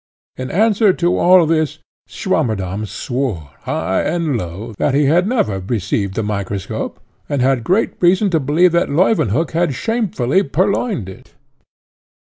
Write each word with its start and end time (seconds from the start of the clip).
In 0.35 0.49
answer 0.49 0.93
to 0.93 1.15
all 1.19 1.45
this, 1.45 1.77
Swammerdamm 2.09 2.87
swore, 2.87 3.51
high 3.65 4.01
and 4.01 4.35
low, 4.35 4.73
that 4.79 4.95
he 4.95 5.05
had 5.05 5.27
never 5.27 5.59
received 5.59 6.15
the 6.15 6.23
microscope, 6.23 6.99
and 7.29 7.39
had 7.39 7.63
great 7.63 7.91
reason 7.99 8.31
to 8.31 8.39
believe 8.39 8.71
that 8.71 8.89
Leuwenhock 8.89 9.51
had 9.51 9.75
shamefully 9.75 10.41
purloined 10.41 11.07
it. 11.07 11.35